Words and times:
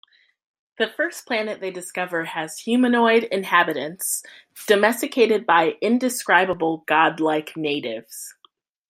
The 0.79 0.87
first 0.87 1.27
planet 1.27 1.59
they 1.59 1.69
discover 1.69 2.25
has 2.25 2.57
humanoid 2.57 3.25
inhabitants 3.25 4.23
domesticated 4.65 5.45
by 5.45 5.77
indescribable 5.79 6.79
godlike 6.87 7.55
natives. 7.55 8.33